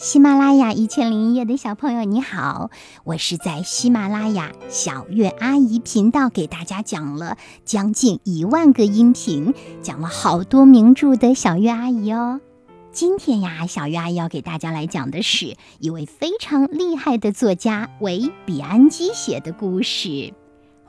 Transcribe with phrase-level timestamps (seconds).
[0.00, 2.70] 喜马拉雅一千零一夜的小朋友，你好，
[3.04, 9.52] 我是在喜马拉雅小月阿姨频道给大家讲了将近一万个音频，
[9.82, 12.40] 讲了好多名著的小月阿姨哦。
[12.92, 20.08] 今天呀，小月阿姨要给大家来讲的是一位非常厉害的作家维比安基写的故事《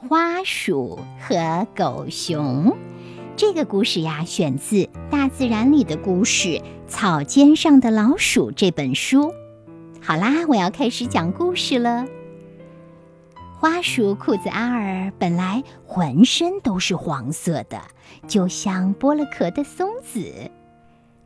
[0.07, 2.67] 花鼠和狗熊》。
[3.37, 4.75] 这个故事呀，选自
[5.09, 9.33] 《大自然里的故事：草尖上的老鼠》这本书。
[9.99, 12.05] 好啦，我要开始讲故事了。
[13.57, 17.81] 花鼠裤子阿尔本来浑身都是黄色的，
[18.27, 20.51] 就像剥了壳的松子。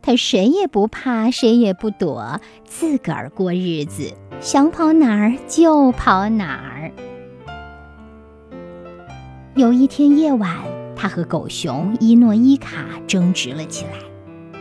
[0.02, 6.92] 他谁也不怕，谁也不躲，自个儿过日子，想跑哪儿就跑哪儿。
[9.56, 10.75] 有一天夜晚。
[10.96, 13.92] 他和狗熊伊诺伊卡争执了起来。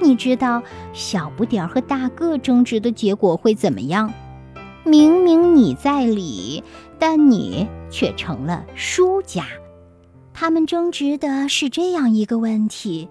[0.00, 0.62] 你知道
[0.92, 4.12] 小不点儿和大个争执的结果会怎么样？
[4.84, 6.62] 明明你在理，
[6.98, 9.46] 但你却成了输家。
[10.34, 13.08] 他们争执的是这样一个问题：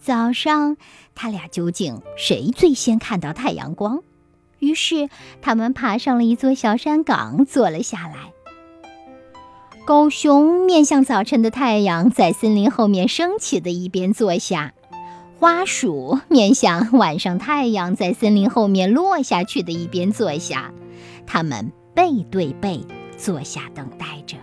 [0.00, 0.76] 早上
[1.14, 4.02] 他俩究竟谁最先看到太阳光？
[4.60, 5.10] 于是
[5.42, 8.32] 他们爬上了一座小山岗，坐了下来。
[9.84, 14.70] 狗熊面向早晨的太阳，在森林后面升起的一边坐下；
[15.38, 20.72] 花鼠面向晚上太阳，在森林后面落下去的一边坐下。
[21.26, 22.80] 它们背对背
[23.18, 24.38] 坐下，等待着。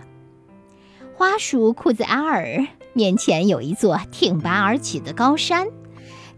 [1.16, 5.66] 花鼠裤子阿尔面前有一座挺拔而起的高山，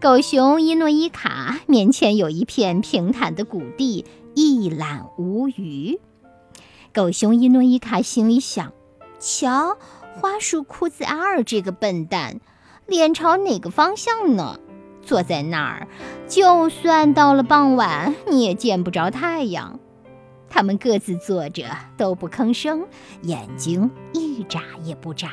[0.01, 6.01] 狗熊伊诺伊卡面前有一片平坦的谷地，一览无余。
[6.95, 8.73] 狗熊伊诺伊卡心里想。
[9.25, 9.79] 瞧，
[10.21, 12.41] 花鼠裤子阿尔这个笨蛋，
[12.87, 14.61] 脸朝哪个方向呢？
[15.01, 15.89] 坐在那儿，
[16.29, 19.81] 就算到了傍晚，你也见不着太阳。
[20.51, 22.87] 他们各自坐着，都不吭声，
[23.23, 25.31] 眼睛一眨也不眨。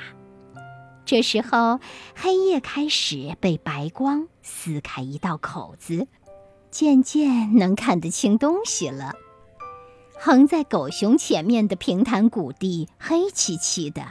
[1.03, 1.81] 这时候，
[2.15, 6.07] 黑夜开始被白光撕开一道口子，
[6.69, 9.11] 渐渐能看得清东西了。
[10.23, 14.03] 横在狗熊前面的平坦谷地黑漆漆的，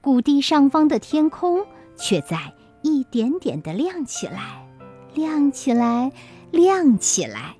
[0.00, 1.66] 谷地上方的天空
[1.98, 4.66] 却在一点点的亮起来，
[5.12, 6.10] 亮起来，
[6.50, 7.56] 亮起来。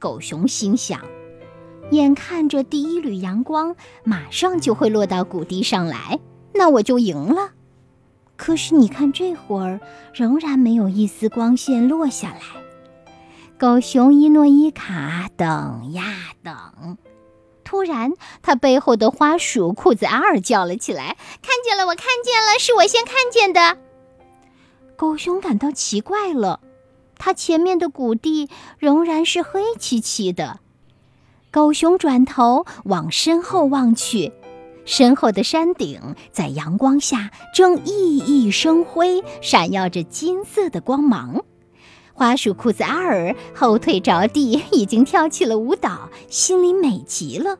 [0.00, 1.00] 狗熊心想：
[1.92, 6.18] 眼看着第一缕阳光马上就会落到谷地上来，
[6.54, 7.52] 那我就赢了。
[8.34, 9.78] 可是你看，这会儿
[10.12, 12.65] 仍然没有一丝光线落下来。
[13.58, 16.04] 狗熊伊诺伊卡等呀
[16.42, 16.98] 等，
[17.64, 18.12] 突然，
[18.42, 23.78] 他背后的花鼠裤子阿尔叫了起来：“看见了，我看见了，是我先看见的。”
[24.94, 26.60] 狗熊感到奇怪了，
[27.16, 30.60] 它前面的谷地仍然是黑漆漆的。
[31.50, 34.34] 狗熊转头往身后望去，
[34.84, 41.42] 身后的山顶在阳光下正熠熠生辉，闪耀着金色的光芒。
[42.16, 47.58] 花鼠裤子阿尔后腿着地，已经跳起了舞蹈，心里美极了。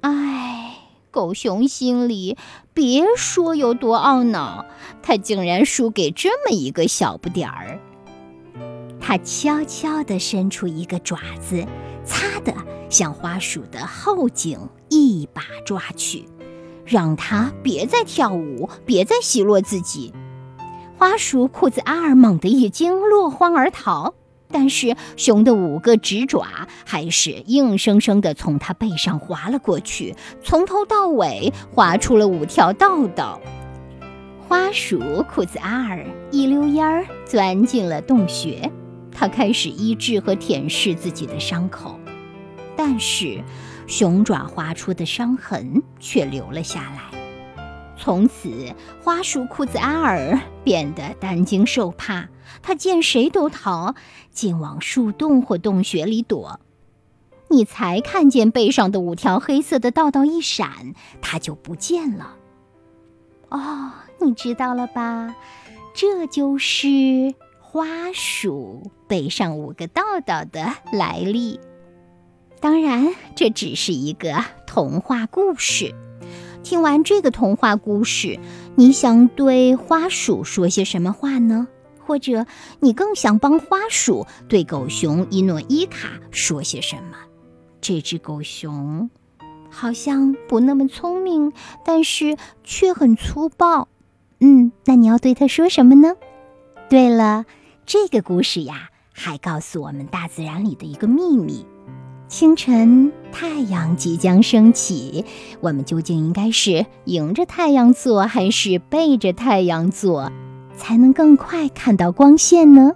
[0.00, 0.76] 唉，
[1.12, 2.36] 狗熊心里
[2.72, 4.66] 别说有多懊恼，
[5.04, 7.78] 他竟然输给这么一个小不点儿。
[9.00, 11.64] 他悄悄地伸出一个爪子，
[12.04, 12.52] 擦的
[12.90, 16.24] 向花鼠的后颈一把抓去，
[16.84, 20.12] 让他别再跳舞，别再奚落自己。
[20.96, 24.14] 花鼠裤子阿尔猛地一惊，落荒而逃。
[24.50, 26.46] 但是熊的五个直爪
[26.84, 33.40] 还是硬生生地从它背上划了过去，从头到尾划出了五条道道。
[34.46, 38.70] 花鼠裤子阿尔一溜烟儿钻进了洞穴，
[39.10, 41.98] 他开始医治和舔舐自己的伤口，
[42.76, 43.42] 但是
[43.88, 47.18] 熊爪划出的伤痕却留了下来。
[47.98, 48.72] 从此，
[49.02, 52.28] 花鼠裤子阿尔变得担惊受怕。
[52.62, 53.94] 他见谁都逃，
[54.30, 56.58] 竟往树洞或洞穴里躲。
[57.48, 62.36] 你才看见背上的五条黑色的道道一闪，它就不见了。
[63.50, 65.36] 哦，你知道了吧？
[65.94, 71.60] 这就是花鼠背上五个道道的来历。
[72.60, 75.94] 当然，这只是一个童话故事。
[76.62, 78.40] 听完这个童话故事，
[78.76, 81.68] 你想对花鼠说些什么话呢？
[82.06, 82.44] 或者
[82.80, 87.16] 你更想帮花鼠对狗熊伊诺伊卡说些什么？
[87.80, 89.08] 这只狗熊
[89.70, 91.52] 好像不那么聪明，
[91.84, 93.88] 但是却很粗暴。
[94.40, 96.14] 嗯，那你要对它说什么呢？
[96.90, 97.46] 对了，
[97.86, 101.64] 这个故事呀，还告诉我们大自然里的一个秘密：
[102.36, 105.24] 清晨太阳即将升起，
[105.60, 110.32] 我们究竟应该是迎着太阳做，还是背着太阳做，
[110.76, 112.90] 才能更快看到光线呢？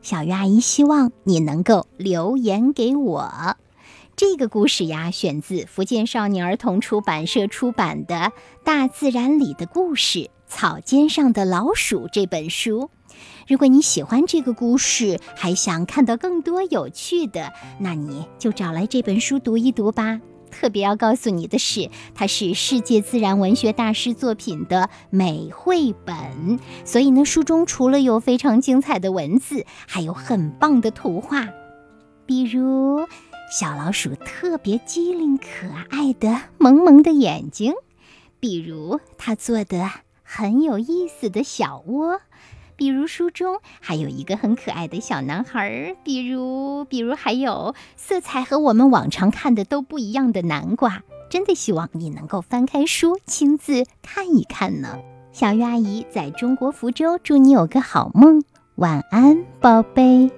[0.00, 3.56] 小鱼阿姨希望你能够留言给我。
[4.14, 8.14] 这个故事呀，选自福建少年儿童出版社出版的
[8.62, 12.90] 《大自然里的故事：草尖上的老鼠》这本书。
[13.46, 20.20] 如果你喜欢这个故事，还想看到更多有趣的，那你就找来这本书读一读吧。
[20.50, 31.48] 特别要告诉你的是，它是世界自然文学大师作品的美绘本，所以呢，书中除了有非常精彩的文字，还有很棒的图画，
[32.26, 33.06] 比如。
[33.50, 35.46] 小老鼠特别机灵可
[35.88, 37.72] 爱的萌萌的眼睛，
[38.38, 39.90] 比如它做的
[40.22, 42.20] 很有意思的小窝，
[42.78, 51.02] 比如书中还有一个很可爱的小男孩，比如比如还有色彩和我们往常看的都不一样的南瓜。
[51.28, 54.96] 真的希望你能够翻开书亲自看一看呢。
[55.32, 58.44] 小鱼阿姨在中国福州，祝你有个好梦，
[58.76, 60.30] 晚安，宝贝。